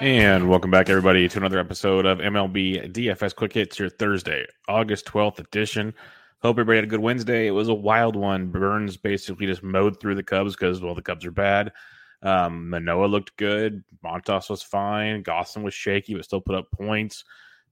[0.00, 5.06] And welcome back, everybody, to another episode of MLB DFS Quick Hits, your Thursday, August
[5.06, 5.92] 12th edition.
[6.40, 7.48] Hope everybody had a good Wednesday.
[7.48, 8.46] It was a wild one.
[8.46, 11.72] Burnes basically just mowed through the Cubs because, well, the Cubs are bad.
[12.22, 13.82] Um, Manoah looked good.
[14.04, 15.24] Montas was fine.
[15.24, 17.24] Gosselin was shaky, but still put up points.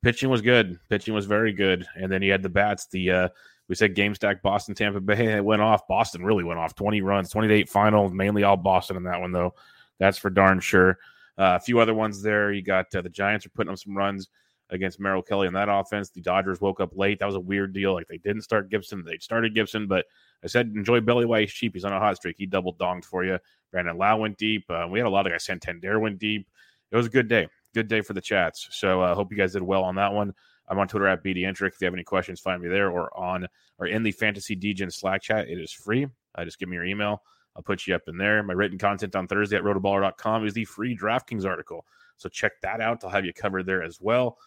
[0.02, 0.80] Pitching was good.
[0.88, 1.86] Pitching was very good.
[1.94, 2.88] And then he had the bats.
[2.88, 3.28] The uh,
[3.68, 5.36] we said game stack Boston, Tampa Bay.
[5.36, 5.86] It went off.
[5.86, 6.74] Boston really went off.
[6.74, 9.54] 20 runs, 28 final, mainly all Boston in that one, though.
[10.00, 10.98] That's for darn sure.
[11.38, 12.52] Uh, a few other ones there.
[12.52, 14.28] You got uh, the Giants are putting up some runs
[14.70, 16.10] against Merrill Kelly in that offense.
[16.10, 17.18] The Dodgers woke up late.
[17.18, 17.94] That was a weird deal.
[17.94, 20.06] Like they didn't start Gibson, they started Gibson, but
[20.42, 21.48] I said enjoy Belly White.
[21.48, 21.74] He's cheap.
[21.74, 22.36] He's on a hot streak.
[22.38, 23.38] He double donged for you.
[23.70, 24.64] Brandon Lowe went deep.
[24.68, 25.44] Uh, we had a lot of guys.
[25.44, 26.48] Santander went deep.
[26.90, 27.48] It was a good day.
[27.74, 28.68] Good day for the chats.
[28.70, 30.34] So I uh, hope you guys did well on that one.
[30.68, 31.74] I'm on Twitter at BDentric.
[31.74, 33.46] If you have any questions, find me there or on
[33.78, 35.48] or in the Fantasy Degen Slack chat.
[35.48, 36.06] It is free.
[36.34, 37.22] Uh, just give me your email.
[37.56, 38.42] I'll put you up in there.
[38.42, 41.86] My written content on Thursday at rotoballer.com is the free DraftKings article.
[42.16, 43.02] So check that out.
[43.02, 44.38] I'll have you covered there as well.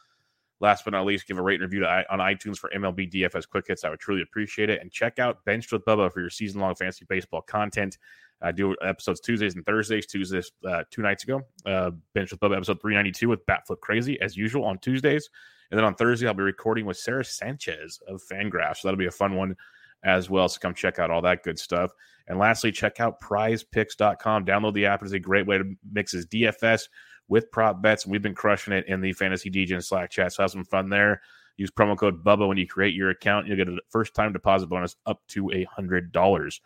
[0.62, 3.48] Last but not least, give a rate and review to, on iTunes for MLB DFS
[3.48, 3.86] Quick Hits.
[3.86, 4.82] I would truly appreciate it.
[4.82, 7.98] And check out Benched with Bubba for your season long fantasy baseball content.
[8.42, 10.06] I do episodes Tuesdays and Thursdays.
[10.06, 14.36] Tuesdays, uh, two nights ago, uh, Benched with Bubba episode 392 with Batflip Crazy as
[14.36, 15.30] usual on Tuesdays.
[15.72, 18.78] And then on Thursday, I'll be recording with Sarah Sanchez of Fangraph.
[18.78, 19.56] So that'll be a fun one
[20.04, 20.48] as well.
[20.48, 21.92] So come check out all that good stuff.
[22.28, 24.46] And lastly, check out prizepicks.com.
[24.46, 25.02] Download the app.
[25.02, 26.88] It is a great way to mix his DFS
[27.28, 28.06] with prop bets.
[28.06, 30.34] We've been crushing it in the Fantasy Degen Slack chat.
[30.34, 31.22] So have some fun there.
[31.58, 33.48] Use promo code BUBBA when you create your account.
[33.48, 36.60] You'll get a first time deposit bonus up to a $100.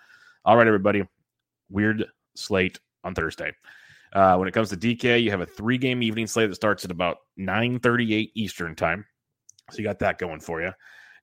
[0.46, 1.04] All right, everybody.
[1.70, 2.06] Weird
[2.36, 3.54] slate on Thursday.
[4.14, 6.86] Uh, when it comes to DK, you have a three game evening slate that starts
[6.86, 9.06] at about 9:38 Eastern time.
[9.72, 10.72] So you got that going for you.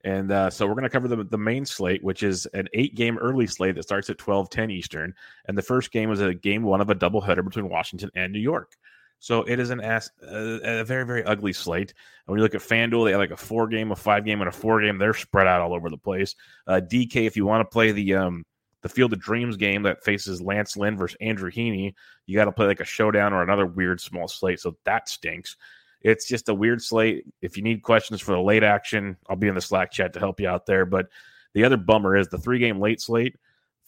[0.04, 2.94] And uh, so we're going to cover the, the main slate, which is an eight
[2.94, 5.14] game early slate that starts at 12 10 Eastern.
[5.46, 8.40] And the first game is a game one of a doubleheader between Washington and New
[8.40, 8.76] York.
[9.18, 11.90] So it is an ass, a, a very, very ugly slate.
[11.90, 14.40] And when you look at FanDuel, they have like a four game, a five game,
[14.40, 14.96] and a four game.
[14.96, 16.34] They're spread out all over the place.
[16.66, 18.46] Uh, DK, if you want to play the um,
[18.80, 21.92] the Field of Dreams game that faces Lance Lynn versus Andrew Heaney,
[22.26, 24.58] you got to play like a showdown or another weird small slate.
[24.58, 25.56] So that stinks.
[26.02, 27.24] It's just a weird slate.
[27.42, 30.18] If you need questions for the late action, I'll be in the Slack chat to
[30.18, 30.86] help you out there.
[30.86, 31.06] But
[31.54, 33.36] the other bummer is the three game late slate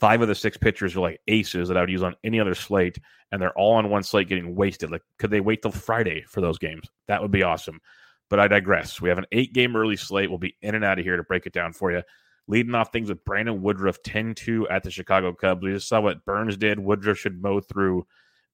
[0.02, 2.56] five of the six pitchers are like aces that I would use on any other
[2.56, 2.98] slate,
[3.30, 4.90] and they're all on one slate getting wasted.
[4.90, 6.88] Like, could they wait till Friday for those games?
[7.06, 7.80] That would be awesome.
[8.28, 9.00] But I digress.
[9.00, 10.28] We have an eight game early slate.
[10.28, 12.02] We'll be in and out of here to break it down for you.
[12.48, 15.62] Leading off things with Brandon Woodruff 10 2 at the Chicago Cubs.
[15.62, 16.80] We just saw what Burnes did.
[16.80, 18.04] Woodruff should mow through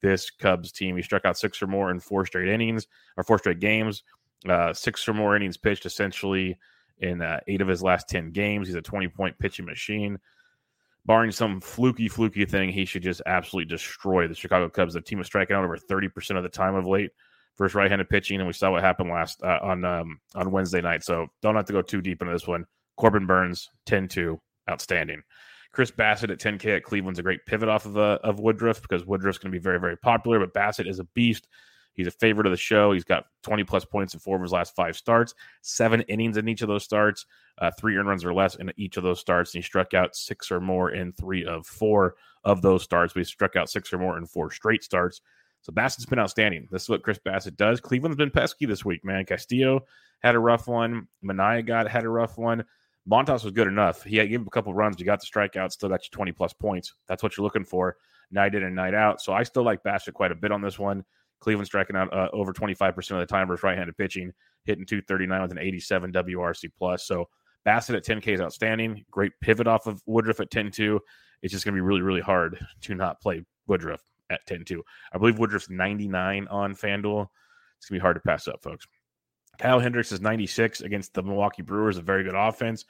[0.03, 0.97] this Cubs team.
[0.97, 2.87] He struck out six or more in four straight innings
[3.17, 4.03] or four straight games,
[4.49, 6.59] uh, six or more innings pitched essentially
[6.99, 8.69] in uh, eight of his last 10 games.
[8.69, 10.19] He's a 20 point pitching machine
[11.09, 14.93] barring some fluky, fluky thing, he should just absolutely destroy the Chicago Cubs.
[14.93, 17.11] The team was striking out over 30% of the time of late
[17.57, 21.03] versus right-handed pitching, and we saw what happened last uh, on um, on Wednesday night.
[21.03, 22.67] So don't have to go too deep into this one.
[22.97, 24.39] Corbin Burnes, 10-2,
[24.71, 25.23] outstanding.
[25.73, 29.05] Chris Bassitt at 10K at Cleveland's a great pivot off of, uh, of Woodruff because
[29.05, 31.47] Woodruff's going to be very, very popular, but Bassitt is a beast.
[31.93, 32.93] He's a favorite of the show.
[32.93, 36.49] He's got 20 plus points in four of his last five starts, seven innings in
[36.49, 37.27] each of those starts,
[37.59, 39.53] uh, three earned runs or less in each of those starts.
[39.53, 43.17] And he struck out six or more in three of four of those starts.
[43.17, 45.21] We struck out six or more in four straight starts.
[45.63, 46.69] So Bassitt's been outstanding.
[46.71, 47.81] This is what Chris Bassitt does.
[47.81, 49.25] Cleveland's been pesky this week, man.
[49.25, 49.81] Castillo
[50.21, 51.09] had a rough one.
[51.25, 52.65] Manaea got had a rough one.
[53.09, 54.03] Montas was good enough.
[54.03, 54.97] He gave him a couple runs.
[54.99, 56.95] You got the strikeout, still got you 20 plus points.
[57.07, 57.97] That's what you're looking for
[58.31, 59.21] night in and night out.
[59.21, 61.05] So I still like Bassitt quite a bit on this one.
[61.41, 64.33] Cleveland striking out uh, over 25% of the time versus right handed pitching,
[64.65, 67.05] hitting 239 with an 87 WRC plus.
[67.07, 67.29] So
[67.67, 69.05] Bassitt at 10K is outstanding.
[69.11, 71.01] Great pivot off of Woodruff at 10 2.
[71.43, 74.83] It's just going to be really, really hard to not play Woodruff at 10 2.
[75.13, 77.29] I believe Woodruff's 99 on FanDuel.
[77.79, 78.87] It's going to be hard to pass up, folks.
[79.59, 82.85] Kyle Hendricks is 96 against the Milwaukee Brewers, a very good offense.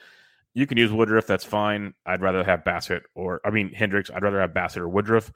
[0.55, 1.95] You can use Woodruff, that's fine.
[2.05, 4.11] I'd rather have Bassitt or, I mean, Hendricks.
[4.11, 5.27] I'd rather have Bassitt or Woodruff.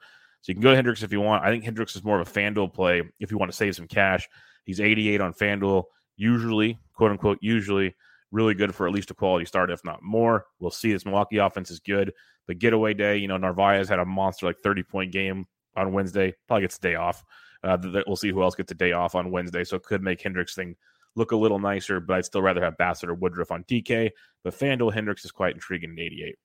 [0.41, 1.43] So you can go to Hendricks if you want.
[1.43, 3.87] I think Hendricks is more of a FanDuel play if you want to save some
[3.87, 4.27] cash.
[4.65, 5.85] He's 88 on FanDuel,
[6.17, 7.95] usually, quote unquote, usually
[8.31, 10.47] really good for at least a quality start, if not more.
[10.59, 10.91] We'll see.
[10.91, 12.11] This Milwaukee offense is good.
[12.45, 15.45] But getaway day, you know, Narvaez had a monster like 30 point game
[15.77, 16.33] on Wednesday.
[16.47, 17.23] Probably gets a day off.
[17.63, 19.63] Uh, we'll see who else gets a day off on Wednesday.
[19.63, 20.75] So it could make Hendricks thing
[21.15, 24.09] look a little nicer, but I'd still rather have Bassitt or Woodruff on DK.
[24.43, 26.35] But FanDuel Hendricks is quite intriguing at 88.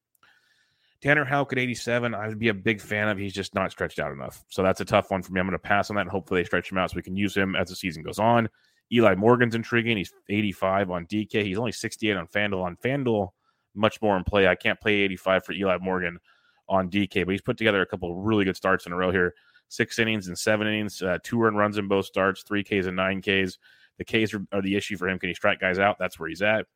[1.01, 3.19] Tanner Houck at 87, I would be a big fan of.
[3.19, 4.45] He's just not stretched out enough.
[4.49, 5.41] So that's a tough one for me.
[5.41, 7.17] I'm going to pass on that and hopefully they stretch him out so we can
[7.17, 8.49] use him as the season goes on.
[8.93, 9.97] Eli Morgan's intriguing.
[9.97, 11.45] He's 85 on DK.
[11.45, 12.65] He's only 68 on FanDuel.
[12.65, 13.29] On FanDuel,
[13.75, 14.49] much more in play.
[14.49, 16.19] I can't play 85 for Eli Morgan
[16.69, 19.35] on DK, but he's put together a couple really good starts in a row here.
[19.69, 22.97] Six innings and seven innings, uh, two run runs in both starts, three Ks and
[22.97, 23.59] nine Ks.
[23.99, 25.19] The Ks are, are, the issue for him.
[25.19, 25.97] Can he strike guys out?
[25.99, 26.67] That's where he's at.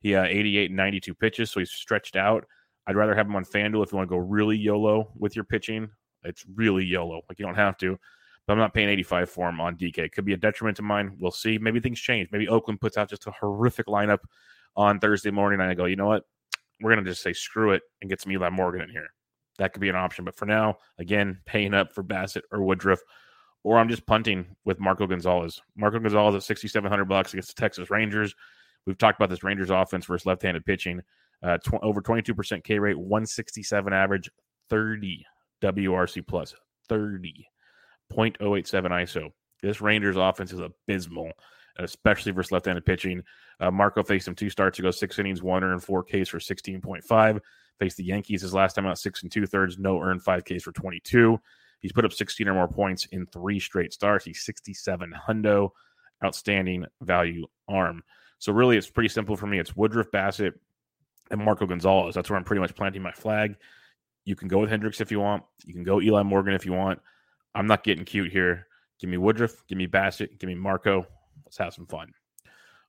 [0.00, 2.44] He uh, 88 and 92 pitches, so he's stretched out.
[2.86, 5.44] I'd rather have him on FanDuel if you want to go really YOLO with your
[5.44, 5.88] pitching.
[6.24, 7.22] It's really YOLO.
[7.28, 7.98] Like you don't have to,
[8.46, 10.10] but I'm not paying 85 for him on DK.
[10.10, 11.16] Could be a detriment to mine.
[11.20, 11.58] We'll see.
[11.58, 12.28] Maybe things change.
[12.32, 14.18] Maybe Oakland puts out just a horrific lineup
[14.74, 16.24] on Thursday morning, and I go, you know what?
[16.80, 19.08] We're gonna just say screw it and get some Eli Morgan in here.
[19.58, 20.24] That could be an option.
[20.24, 23.00] But for now, again, paying up for Bassitt or Woodruff
[23.64, 25.62] or I'm just punting with Marco Gonzales.
[25.76, 28.34] Marco Gonzales at 6,700 bucks against the Texas Rangers.
[28.86, 31.00] We've talked about this Rangers offense versus left-handed pitching.
[31.42, 34.30] Uh, tw- over 22% K rate, 167 average,
[34.70, 35.24] 30
[35.62, 36.54] WRC plus,
[36.88, 37.44] 30.087
[38.10, 39.30] ISO.
[39.62, 41.30] This Rangers offense is abysmal,
[41.78, 43.22] especially versus left-handed pitching.
[43.60, 47.40] Uh, Marco faced him two starts ago, six innings, one earned, four Ks for 16.5.
[47.78, 50.62] Faced the Yankees his last time out, six and two thirds, no earned, five Ks
[50.62, 51.40] for 22.
[51.82, 54.24] He's put up 16 or more points in three straight starts.
[54.24, 55.70] He's 67 hundo,
[56.24, 58.02] outstanding value arm.
[58.38, 59.58] So really, it's pretty simple for me.
[59.58, 60.54] It's Woodruff Bassitt
[61.30, 62.14] and Marco Gonzales.
[62.14, 63.56] That's where I'm pretty much planting my flag.
[64.24, 65.42] You can go with Hendricks if you want.
[65.64, 67.00] You can go Eli Morgan if you want.
[67.54, 68.68] I'm not getting cute here.
[69.00, 69.66] Give me Woodruff.
[69.66, 70.38] Give me Bassitt.
[70.38, 71.06] Give me Marco.
[71.44, 72.12] Let's have some fun.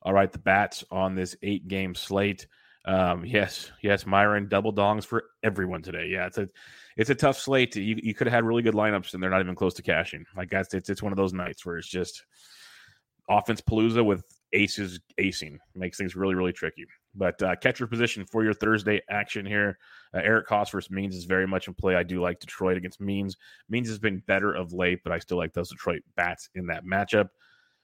[0.03, 2.45] All right, the bats on this eight game slate.
[2.85, 6.07] Um, yes, yes, Myron double dongs for everyone today.
[6.09, 6.49] Yeah, it's a
[6.97, 7.75] it's a tough slate.
[7.75, 10.25] You you could have had really good lineups and they're not even close to cashing.
[10.35, 12.25] Like that's it's it's one of those nights where it's just
[13.29, 16.85] offense palooza with aces acing makes things really really tricky.
[17.15, 19.77] But uh, catcher position for your Thursday action here,
[20.13, 21.95] uh, Eric Koss versus Means is very much in play.
[21.95, 23.37] I do like Detroit against Means.
[23.69, 26.85] Means has been better of late, but I still like those Detroit bats in that
[26.85, 27.29] matchup.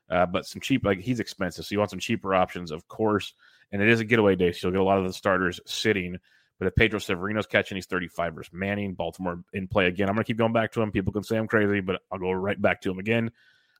[0.09, 3.33] Uh, but some cheap, like he's expensive, so you want some cheaper options, of course.
[3.71, 6.17] And it is a getaway day, so you'll get a lot of the starters sitting.
[6.57, 8.93] But if Pedro Severino's catching, he's 35 versus Manning.
[8.93, 10.09] Baltimore in play again.
[10.09, 10.91] I'm going to keep going back to him.
[10.91, 13.31] People can say I'm crazy, but I'll go right back to him again.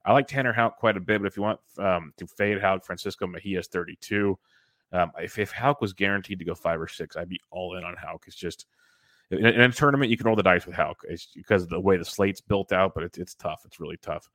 [0.06, 2.86] I like Tanner Houck quite a bit, but if you want um, to fade Houck,
[2.86, 4.38] Francisco Mejia's 32.
[4.92, 7.84] Um, if, if Houck was guaranteed to go five or six, I'd be all in
[7.84, 8.24] on Houck.
[8.28, 8.66] It's just
[9.32, 11.02] in, in a tournament, you can roll the dice with Houck.
[11.08, 13.64] It's because of the way the slate's built out, but it's, it's tough.
[13.66, 14.30] It's really tough.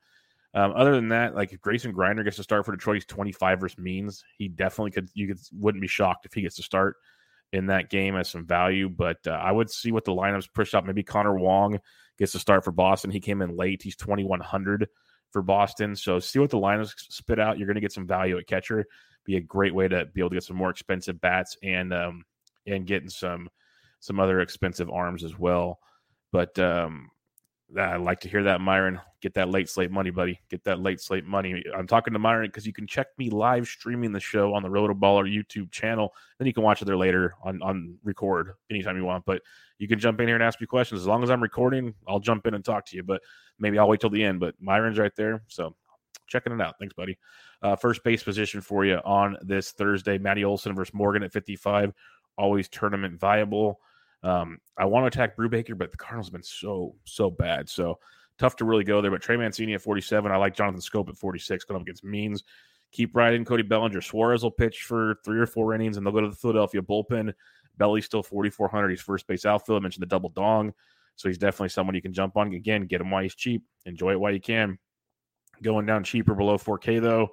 [0.54, 3.60] Um, other than that, like if Grayson Greiner gets to start for Detroit, he's 25
[3.60, 4.24] versus Means.
[4.38, 5.08] He definitely could.
[5.14, 6.96] You could wouldn't be shocked if he gets to start
[7.52, 8.88] in that game as some value.
[8.88, 10.84] But uh, I would see what the lineups push up.
[10.84, 11.80] Maybe Connor Wong
[12.18, 13.10] gets to start for Boston.
[13.10, 13.82] He came in late.
[13.82, 14.88] He's 2100
[15.30, 15.96] for Boston.
[15.96, 17.58] So see what the lineups spit out.
[17.58, 18.86] You're going to get some value at catcher.
[19.24, 22.24] Be a great way to be able to get some more expensive bats and um,
[22.66, 23.48] and getting some
[23.98, 25.80] some other expensive arms as well.
[26.30, 27.10] But um,
[27.76, 29.00] I like to hear that, Myron.
[29.20, 30.38] Get that late slate money, buddy.
[30.50, 31.64] Get that late slate money.
[31.76, 34.68] I'm talking to Myron because you can check me live streaming the show on the
[34.68, 36.12] Rotoballer YouTube channel.
[36.38, 39.24] Then you can watch it there later on on record anytime you want.
[39.24, 39.42] But
[39.78, 41.00] you can jump in here and ask me questions.
[41.00, 43.02] As long as I'm recording, I'll jump in and talk to you.
[43.02, 43.22] But
[43.58, 44.40] maybe I'll wait till the end.
[44.40, 45.42] But Myron's right there.
[45.48, 45.74] So
[46.26, 46.78] checking it out.
[46.78, 47.18] Thanks, buddy.
[47.62, 50.18] Uh, first base position for you on this Thursday.
[50.18, 51.92] Matty Olson versus Morgan at 55.
[52.36, 53.80] Always tournament viable.
[54.24, 57.68] Um, I want to attack Brubaker, but the Cardinals have been so, so bad.
[57.68, 57.98] So
[58.38, 59.10] tough to really go there.
[59.10, 60.32] But Trey Mancini at 47.
[60.32, 62.42] I like Jonathan Schoop at 46 going up against Means.
[62.90, 64.00] Keep riding Cody Bellinger.
[64.00, 67.32] Suarez will pitch for three or four innings, and they'll go to the Philadelphia bullpen.
[67.76, 68.88] Belly's still 4,400.
[68.88, 69.80] He's first base outfield.
[69.80, 70.72] I mentioned the double dong.
[71.16, 72.52] So he's definitely someone you can jump on.
[72.52, 73.64] Again, get him while he's cheap.
[73.86, 74.78] Enjoy it while you can.
[75.62, 77.28] Going down cheaper below 4K though,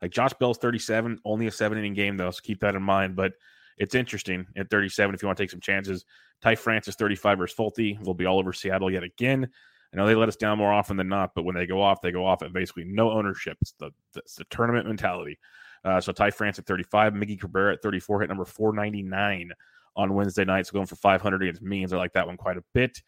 [0.00, 3.16] like Josh Bell's 37, only a seven inning game though, so keep that in mind.
[3.16, 3.32] But
[3.78, 6.04] it's interesting at 37 if you want to take some chances.
[6.42, 7.98] Ty France is 35 versus Folty.
[8.02, 9.48] We'll be all over Seattle yet again.
[9.92, 12.00] I know they let us down more often than not, but when they go off,
[12.02, 13.56] they go off at basically no ownership.
[13.60, 15.38] It's the, it's the tournament mentality.
[15.84, 19.52] Uh, so Ty France at 35, Miggy Cabrera at 34, hit number 499
[19.94, 20.66] on Wednesday night.
[20.66, 21.92] So going for 500 against Means.
[21.92, 23.00] I like that one quite a bit.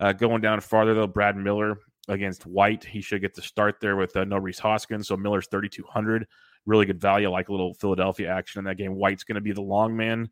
[0.00, 1.76] Uh, going down farther, though, Brad Miller
[2.08, 2.84] against White.
[2.84, 5.08] He should get the start there with uh, no Rhys Hoskins.
[5.08, 6.26] So Miller's 3,200.
[6.66, 7.30] Really good value.
[7.30, 8.94] Like a little Philadelphia action in that game.
[8.94, 10.28] White's going to be the long man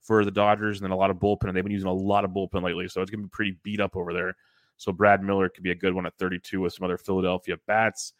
[0.00, 1.48] for the Dodgers and then a lot of bullpen.
[1.48, 2.88] And they've been using a lot of bullpen lately.
[2.88, 4.36] So it's going to be pretty beat up over there.
[4.76, 8.12] So Brad Miller could be a good one at 32 with some other Philadelphia bats.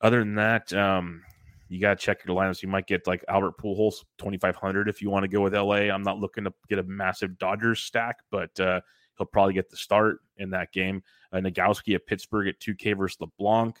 [0.00, 1.22] Other than that, um,
[1.68, 2.62] you got to check your lineups.
[2.62, 5.88] You might get like Albert Pujols 2,500 if you want to go with LA.
[5.90, 8.80] I'm not looking to get a massive Dodgers stack, but uh,
[9.16, 11.02] he'll probably get the start in that game.
[11.32, 13.80] Uh, Nogowski at Pittsburgh at 2K versus LeBlanc.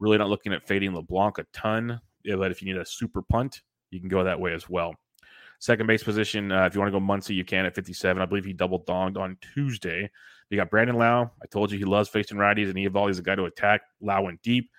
[0.00, 3.62] Really not looking at fading LeBlanc a ton, but if you need a super punt,
[3.90, 4.94] you can go that way as well.
[5.58, 8.20] Second base position, uh, if you want to go Muncy, you can at 57.
[8.20, 10.10] I believe he double donged on Tuesday.
[10.48, 11.30] You got Brandon Lowe.
[11.42, 13.82] I told you he loves facing righties, and Eovaldi is a guy to attack.
[14.00, 14.70] Lowe went deep.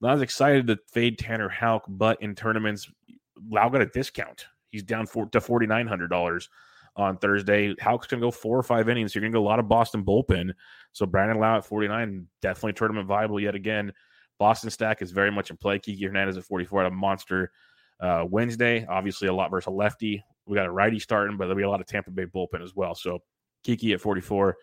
[0.00, 2.90] Was excited to fade Tanner Houck, but in tournaments,
[3.50, 4.46] Lowe got a discount.
[4.70, 6.48] He's down to forty nine hundred dollars
[6.96, 7.74] on Thursday.
[7.80, 9.12] Houck's going to go four or five innings.
[9.12, 10.52] So you're going to go a lot of Boston bullpen.
[10.92, 13.92] So Brandon Lowe at 49, definitely tournament viable yet again.
[14.42, 15.78] Boston stack is very much in play.
[15.78, 17.52] Kiki Hernandez at 44 at a monster
[18.00, 18.84] uh, Wednesday.
[18.90, 20.20] Obviously, a lot versus a lefty.
[20.46, 22.74] We got a righty starting, but there'll be a lot of Tampa Bay bullpen as
[22.74, 22.96] well.
[22.96, 23.20] So
[23.62, 24.56] Kiki at 44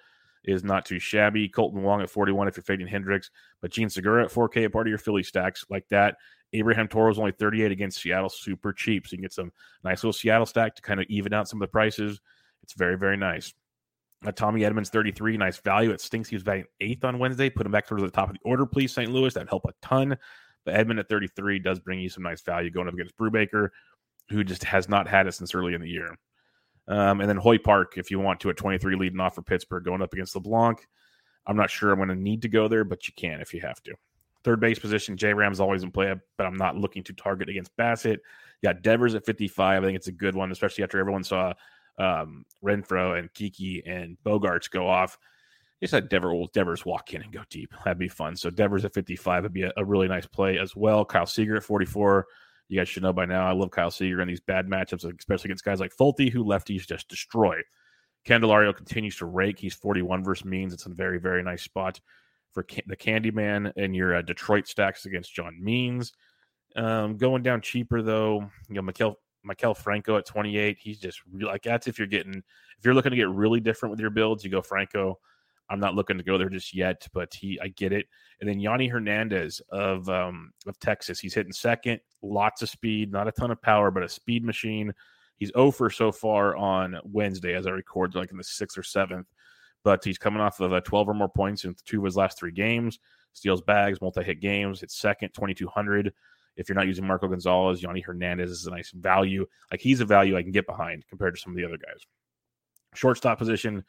[0.44, 1.48] is not too shabby.
[1.48, 3.32] Kolten Wong at 41 if you're fading Hendricks,
[3.62, 6.18] but Jean Segura at 4K, a part of your Philly stacks like that.
[6.52, 9.08] Abraham Toro only 38 against Seattle, super cheap.
[9.08, 9.54] So you can get some
[9.86, 12.20] nice little Seattle stack to kind of even out some of the prices.
[12.64, 13.54] It's very, very nice.
[14.26, 15.92] Uh, Tommy Edmonds, 33, nice value.
[15.92, 17.50] It stinks he was valued eighth on Wednesday.
[17.50, 19.12] Put him back towards the top of the order, please, St.
[19.12, 19.34] Louis.
[19.34, 20.18] That'd help a ton.
[20.66, 23.70] But Edman at 33 does bring you some nice value going up against Brubaker,
[24.30, 26.18] who just has not had it since early in the year.
[26.90, 29.86] Um, and then Hoy Park, if you want to, at 23, leading off for Pittsburgh,
[29.86, 30.86] going up against LeBlanc.
[31.46, 33.62] I'm not sure I'm going to need to go there, but you can if you
[33.62, 33.94] have to.
[34.44, 37.76] Third base position, J Ram's always in play, but I'm not looking to target against
[37.78, 38.20] Bassitt.
[38.62, 39.84] You got Devers at 55.
[39.84, 41.54] I think it's a good one, especially after everyone saw
[42.00, 45.18] um, Renfroe and Kiki and Bogaerts go off.
[45.82, 47.74] Just had Devers, Devers walk in and go deep.
[47.86, 48.36] That'd be fun.
[48.36, 51.06] So Devers at 55 would be a, a really nice play as well.
[51.06, 52.26] Kyle Seager at 44.
[52.68, 55.48] You guys should know by now, I love Kyle Seager in these bad matchups, especially
[55.48, 57.56] against guys like Folty, who lefties just destroy.
[58.28, 59.58] Candelario continues to rake.
[59.58, 60.74] He's 41 versus Means.
[60.74, 62.00] It's a very, very nice spot
[62.52, 66.14] for can- the Candyman and your uh, Detroit stacks against John Means.
[66.76, 69.16] Um, going down cheaper though, you know, Maikel,
[69.48, 70.78] Maikel Franco at 28.
[70.80, 74.00] He's just like that's if you're getting if you're looking to get really different with
[74.00, 75.20] your builds, you go Franco.
[75.72, 78.08] I'm not looking to go there just yet, but he I get it.
[78.40, 83.28] And then Yonny Hernandez of um, of Texas, he's hitting second, lots of speed, not
[83.28, 84.94] a ton of power, but a speed machine.
[85.38, 89.28] He's over so far on Wednesday as I record, like in the sixth or seventh.
[89.84, 92.38] But he's coming off of a 12 or more points in two of his last
[92.38, 93.00] three games.
[93.32, 94.84] Steals bags, multi-hit games.
[94.84, 96.14] It's second, 2,200.
[96.60, 99.48] If you're not using Marco Gonzales, Yonny Hernandez is a nice value.
[99.72, 102.06] Like he's a value I can get behind compared to some of the other guys.
[102.94, 103.86] Shortstop position,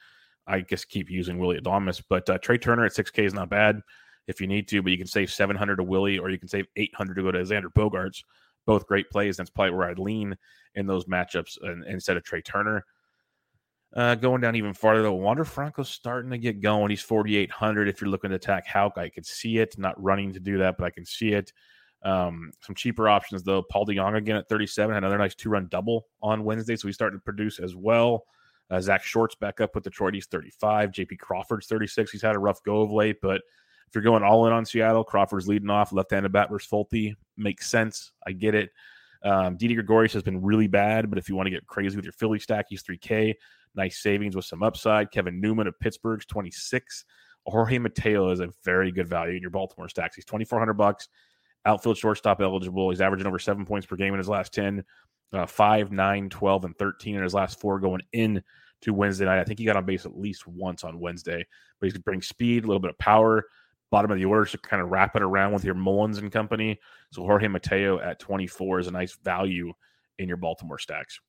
[0.47, 3.81] I guess keep using Willie Adames, but uh, Trea Turner at 6K is not bad
[4.29, 6.67] if you need to, but you can save 700 to Willie or you can save
[6.77, 8.23] 800 to go to Xander Bogaerts.
[8.67, 9.37] Both great plays.
[9.37, 10.37] That's probably where I'd lean
[10.77, 12.85] in those matchups and, instead of Trea Turner.
[13.97, 16.91] Uh, going down even farther, though, Wander Franco's starting to get going.
[16.91, 17.89] He's 4,800.
[17.89, 19.77] If you're looking to attack Houck, I could see it.
[19.79, 21.53] Not running to do that, but I can see it.
[22.03, 23.63] Um, some cheaper options, though.
[23.63, 26.77] Paul DeJong again at 37, had another nice two run double on Wednesday.
[26.77, 28.25] So he's starting to produce as well.
[28.71, 30.15] Uh, Zack Short's back up with Detroit.
[30.15, 30.93] He's 35.
[30.93, 32.11] JP Crawford's 36.
[32.11, 33.43] He's had a rough go of late, but
[33.89, 37.15] if you're going all in on Seattle, Crawford's leading off, left handed bat versus Folty.
[37.37, 38.13] Makes sense.
[38.25, 38.71] I get it.
[39.25, 42.05] Um, Didi Gregorius has been really bad, but if you want to get crazy with
[42.05, 43.35] your Philly stack, he's 3K.
[43.75, 45.11] Nice savings with some upside.
[45.11, 47.05] Kevin Newman of Pittsburgh's 26.
[47.47, 50.15] Jorge Mateo is a very good value in your Baltimore stacks.
[50.15, 51.09] He's 2,400 bucks.
[51.67, 52.91] Outfield shortstop eligible.
[52.91, 54.85] He's averaging over seven points per game in his last 10
[55.33, 58.43] uh, 5, 9, 12, and 13 in his last four going in
[58.83, 59.39] to Wednesday night.
[59.39, 61.47] I think he got on base at least once on Wednesday,
[61.79, 63.45] but he's to bring speed, a little bit of power.
[63.91, 66.79] Bottom of the order to kind of wrap it around with your Mullins and company.
[67.13, 69.73] So Jorge Mateo at 24 is a nice value
[70.19, 71.21] in your Baltimore stacks.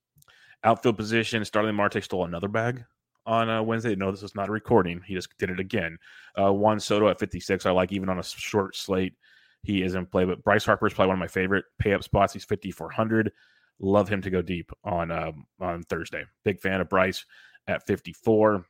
[0.64, 2.86] Outfield position, Starling Marte stole another bag
[3.26, 3.96] on uh, Wednesday.
[3.96, 5.02] No, this is not a recording.
[5.06, 5.98] He just did it again.
[6.40, 7.66] Uh, Juan Soto at 56.
[7.66, 9.16] I like even on a short slate.
[9.64, 12.04] He is in play, but Bryce Harper is probably one of my favorite pay up
[12.04, 12.34] spots.
[12.34, 13.32] He's 5,400.
[13.80, 16.24] Love him to go deep on um, on Thursday.
[16.44, 17.26] Big fan of Bryce
[17.68, 18.66] at 54.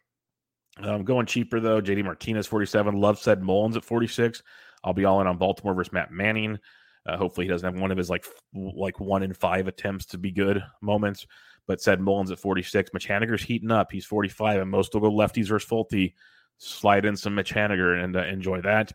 [0.81, 4.41] Um, going cheaper though, JD Martinez 47, love Ced Mullins at 46.
[4.83, 6.57] I'll be all in on Baltimore versus Matt Manning.
[7.05, 10.17] Uh, hopefully, he doesn't have one of his like like one in five attempts to
[10.17, 11.25] be good moments.
[11.67, 12.91] But Ced Mullins at 46.
[12.93, 13.07] Mitch
[13.43, 13.91] heating up.
[13.91, 16.13] He's 45, and most will go lefties versus Folty.
[16.57, 18.91] Slide in some Mitch Haniger and uh, enjoy that.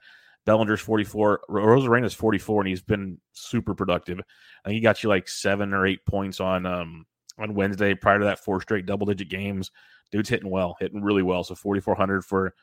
[0.47, 1.43] Bellinger's 44.
[1.51, 4.21] Arozarena's 44, and he's been super productive.
[4.65, 7.05] I think he got you like seven or eight points on um
[7.39, 9.71] on Wednesday prior to that four straight double digit games.
[10.11, 11.45] Dude's hitting well, hitting really well.
[11.45, 12.55] So 4,400 for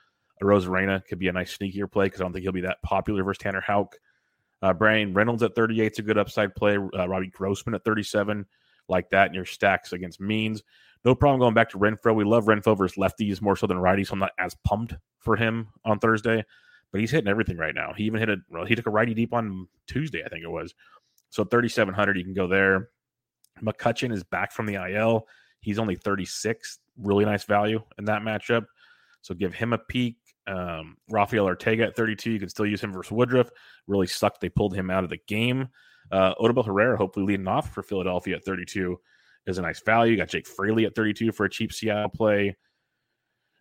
[0.42, 3.24] Arozarena could be a nice sneakier play because I don't think he'll be that popular
[3.24, 3.96] versus Tanner Houck.
[4.62, 6.78] Uh, Bryan Reynolds at 38 is a good upside play.
[6.78, 8.46] Uh, Robbie Grossman at 37,
[8.88, 10.64] like that in your stacks against Means.
[11.04, 12.16] No problem going back to Renfroe.
[12.16, 15.36] We love Renfroe versus lefties more so than righties, so I'm not as pumped for
[15.36, 16.46] him on Thursday.
[16.94, 17.92] But he's hitting everything right now.
[17.92, 20.50] He even hit a well, he took a righty deep on Tuesday, I think it
[20.50, 20.74] was.
[21.32, 22.90] So 3,700, you can go there.
[23.62, 25.28] McCutchen is back from the IL.
[25.60, 26.80] He's only 36.
[26.98, 28.66] Really nice value in that matchup.
[29.22, 30.18] So give him a peek.
[30.46, 32.32] Um, Rafael Ortega at 32.
[32.32, 33.50] You can still use him versus Woodruff.
[33.88, 35.70] Really sucked they pulled him out of the game.
[36.12, 39.00] Uh, Odubel Herrera, hopefully leading off for Philadelphia at 32
[39.48, 40.12] is a nice value.
[40.12, 42.56] You got Jake Fraley at 32 for a cheap Seattle play.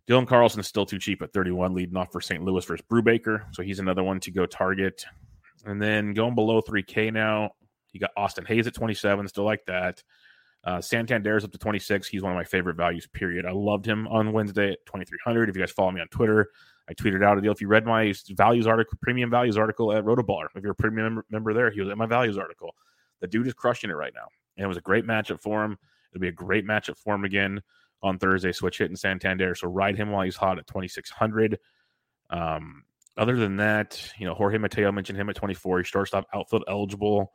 [0.08, 2.42] Dylan Carlson is still too cheap at 31, leading off for St.
[2.42, 3.44] Louis versus Brubaker.
[3.52, 5.04] So he's another one to go target.
[5.64, 7.50] And then going below 3K now,
[7.92, 10.02] you got Austin Hays at 27, still like that.
[10.64, 12.08] Uh, Santander's up to 26.
[12.08, 13.46] He's one of my favorite values, period.
[13.46, 15.48] I loved him on Wednesday at 2,300.
[15.48, 16.50] If you guys follow me on Twitter,
[16.88, 17.52] I tweeted out a deal.
[17.52, 21.22] If you read my values article, premium values article at Rotoballer, if you're a premium
[21.30, 22.74] member there, he was at my values article.
[23.20, 24.26] The dude is crushing it right now.
[24.56, 25.78] And it was a great matchup for him.
[26.12, 27.60] It'll be a great matchup for him again
[28.02, 28.52] on Thursday.
[28.52, 29.54] Switch hit in Santander.
[29.54, 31.58] So ride him while he's hot at 2,600.
[32.30, 32.84] Um,
[33.16, 35.78] other than that, you know, Jorge Mateo mentioned him at 24.
[35.78, 37.32] He's shortstop outfield eligible.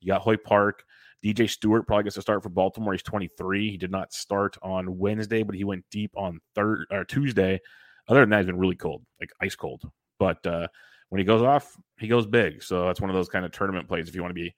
[0.00, 0.84] You got Hoy Park.
[1.24, 2.94] DJ Stewart probably gets to start for Baltimore.
[2.94, 3.70] He's 23.
[3.70, 7.60] He did not start on Wednesday, but he went deep on third or Tuesday.
[8.08, 9.82] Other than that, he's been really cold, like ice cold.
[10.18, 10.68] But uh,
[11.10, 12.62] when he goes off, he goes big.
[12.62, 14.54] So that's one of those kind of tournament plays if you want to be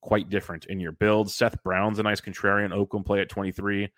[0.00, 1.30] quite different in your build.
[1.30, 2.72] Seth Brown's a nice contrarian.
[2.72, 3.92] Oakland play at 23.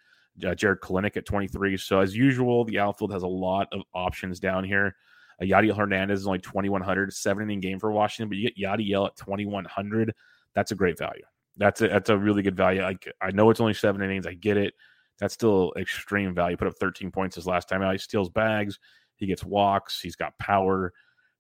[0.47, 1.77] Uh, Jarred Kelenic at 23.
[1.77, 4.95] So as usual, the outfield has a lot of options down here.
[5.41, 9.07] Uh, Yadiel Hernandez is only 2,100, seven inning game for Washington, but you get Yadiel
[9.07, 10.15] at 2,100.
[10.55, 11.25] That's a great value.
[11.57, 12.83] That's a, that's a really good value.
[12.83, 14.27] I, I know it's only seven innings.
[14.27, 14.75] I get it.
[15.19, 16.57] That's still extreme value.
[16.57, 17.93] Put up 13 points his last time out.
[17.93, 18.79] He steals bags.
[19.17, 20.01] He gets walks.
[20.01, 20.93] He's got power.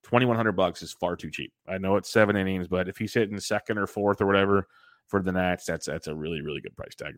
[0.04, 1.52] 2100 bucks is far too cheap.
[1.68, 4.66] I know it's seven innings, but if he's hitting second or fourth or whatever
[5.06, 7.14] for the Nats, that's that's a really really good price tag.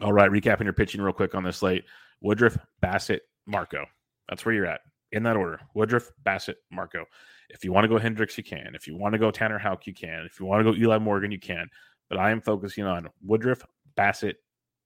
[0.00, 1.84] All right, recapping your pitching real quick on this slate:
[2.20, 3.86] Woodruff, Bassitt, Marco.
[4.28, 4.80] That's where you're at
[5.12, 5.60] in that order.
[5.74, 7.04] Woodruff, Bassitt, Marco.
[7.50, 8.72] If you want to go Hendricks, you can.
[8.74, 10.24] If you want to go Tanner Houck, you can.
[10.24, 11.68] If you want to go Eli Morgan, you can.
[12.08, 13.64] But I am focusing on Woodruff,
[13.96, 14.34] Bassitt,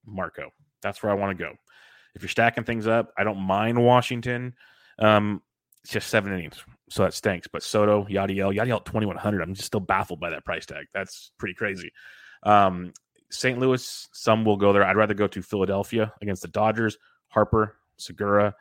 [0.07, 0.51] Marco.
[0.83, 1.53] That's where I want to go.
[2.14, 4.55] If you're stacking things up, I don't mind Washington.
[4.99, 5.43] Um,
[5.83, 7.49] it's just seven innings, so that stinks.
[7.49, 9.43] But Soto, Yadiel, Yadiel 2100.
[9.43, 10.87] I'm just still baffled by that price tag.
[10.95, 11.93] That's pretty crazy.
[12.45, 12.93] Um,
[13.35, 13.59] St.
[13.59, 14.85] Louis, some will go there.
[14.85, 16.97] I'd rather go to Philadelphia against the Dodgers.
[17.29, 18.55] Harper, Segura.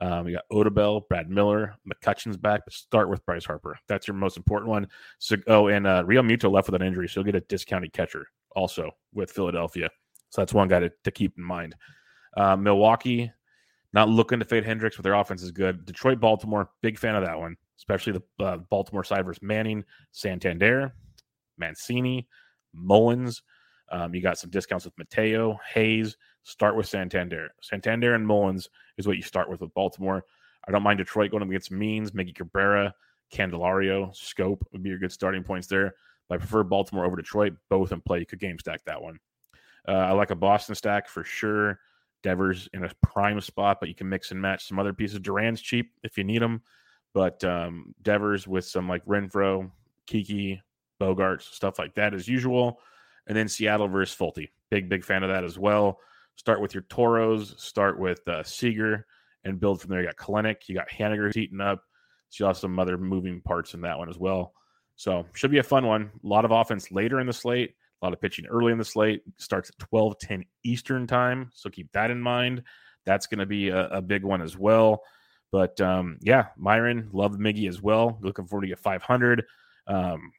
[0.00, 3.78] Um, you got Odubel, Brad Miller, McCutchen's back, but start with Bryce Harper.
[3.88, 4.88] That's your most important one.
[5.18, 8.26] So, oh, and uh, Realmuto left with an injury, so you'll get a discounted catcher
[8.54, 9.88] also with Philadelphia.
[10.30, 11.76] So that's one guy to, to keep in mind.
[12.36, 13.32] Uh, Milwaukee,
[13.94, 15.86] not looking to fade Hendricks, but their offense is good.
[15.86, 20.92] Detroit, Baltimore, big fan of that one, especially the uh, Baltimore side versus Manning, Santander,
[21.56, 22.28] Mancini,
[22.74, 23.42] Mullins.
[23.90, 26.16] Um, you got some discounts with Mateo, Hays.
[26.42, 27.50] Start with Santander.
[27.60, 28.68] Santander and Mullins
[28.98, 30.24] is what you start with with Baltimore.
[30.66, 32.94] I don't mind Detroit going up against Means, Miggy Cabrera,
[33.32, 35.94] Candelario, Schoop would be your good starting points there.
[36.28, 38.20] But I prefer Baltimore over Detroit, both in play.
[38.20, 39.18] You could game stack that one.
[39.86, 41.78] Uh, I like a Boston stack for sure.
[42.22, 45.20] Devers in a prime spot, but you can mix and match some other pieces.
[45.20, 46.60] Duran's cheap if you need them,
[47.14, 49.70] but um, Devers with some like Renfroe,
[50.06, 50.60] Kiki,
[51.00, 52.80] Bogaerts, stuff like that as usual.
[53.26, 54.50] And then Seattle versus Folty.
[54.70, 55.98] Big, big fan of that as well.
[56.36, 59.06] Start with your Toros, start with uh, Seager,
[59.44, 60.00] and build from there.
[60.00, 61.82] You got Kelenic, you got Haniger heating up.
[62.28, 64.52] So you'll have some other moving parts in that one as well.
[64.96, 66.10] So should be a fun one.
[66.22, 68.84] A lot of offense later in the slate, a lot of pitching early in the
[68.84, 69.22] slate.
[69.38, 71.50] Starts at 12 10 Eastern time.
[71.54, 72.62] So keep that in mind.
[73.04, 75.02] That's going to be a, a, big one as well.
[75.52, 78.18] But um, yeah, Myron, love Miggy as well.
[78.20, 79.44] Looking forward to get 500.
[79.86, 80.32] Um,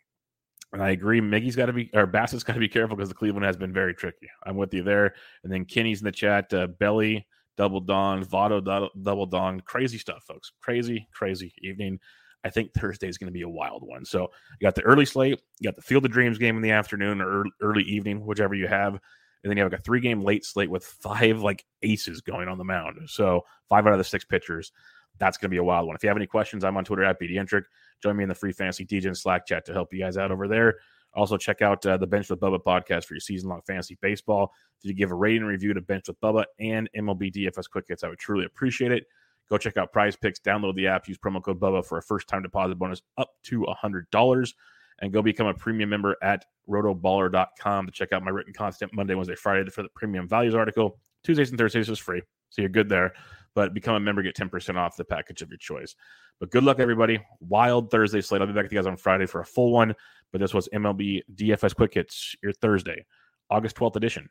[0.73, 3.15] and I agree, Miggy's got to be, or Bassitt's got to be careful because the
[3.15, 4.29] Cleveland has been very tricky.
[4.45, 5.13] I'm with you there.
[5.43, 6.53] And then Kenny's in the chat.
[6.53, 7.25] Uh, Belly,
[7.55, 9.61] double dong, Votto, double, double.
[9.61, 10.51] Crazy stuff, folks.
[10.61, 11.99] Crazy, crazy evening.
[12.43, 14.05] I think Thursday is going to be a wild one.
[14.05, 14.21] So
[14.59, 17.21] you got the early slate, you got the Field of Dreams game in the afternoon
[17.21, 18.93] or early evening, whichever you have.
[18.93, 22.47] And then you have like a three game late slate with five like aces going
[22.47, 22.97] on the mound.
[23.07, 24.71] So five out of the six pitchers.
[25.19, 25.95] That's going to be a wild one.
[25.95, 27.63] If you have any questions, I'm on Twitter at BDentric.
[28.01, 30.47] Join me in the free fantasy DJ Slack chat to help you guys out over
[30.47, 30.79] there.
[31.13, 34.53] Also, check out uh, the Bench with Bubba podcast for your season long fantasy baseball.
[34.79, 37.85] If you give a rating and review to Bench with Bubba and MLB DFS Quick
[37.87, 39.05] Hits, I would truly appreciate it.
[39.49, 42.27] Go check out Prize Picks, download the app, use promo code Bubba for a first
[42.27, 44.53] time deposit bonus up to $100
[44.99, 49.15] and go become a premium member at rotoballer.com to check out my written content Monday,
[49.15, 50.99] Wednesday, Friday for the premium values article.
[51.23, 52.21] Tuesdays and Thursdays is free.
[52.49, 53.13] So you're good there.
[53.57, 55.95] But become a member, get 10% off the package of your choice.
[56.39, 57.19] But good luck, everybody.
[57.39, 58.39] Wild Thursday slate.
[58.39, 59.95] I'll be back with you guys on Friday for a full one.
[60.31, 63.03] But this was MLB DFS Quick Hits, your Thursday,
[63.49, 64.29] August 12th edition.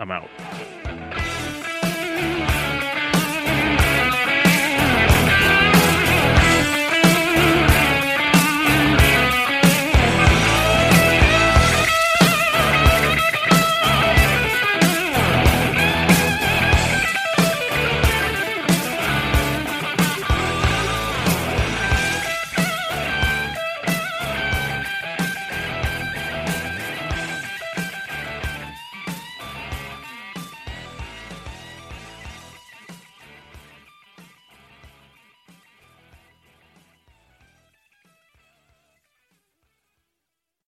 [0.00, 0.28] I'm out.